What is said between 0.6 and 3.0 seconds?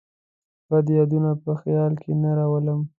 بد یادونه په خیال کې نه راولم.